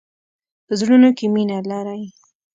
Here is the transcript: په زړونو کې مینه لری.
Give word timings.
په 0.65 0.73
زړونو 0.79 1.09
کې 1.17 1.25
مینه 1.33 1.59
لری. 1.69 2.03